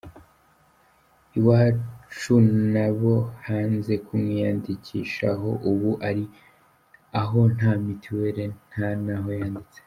[1.37, 2.35] Iwacu
[2.73, 3.13] nabo
[3.43, 6.23] banze kumwiyandikishaho, ubu ari
[7.21, 9.79] aho nta mituweli nta n’aho yanditse.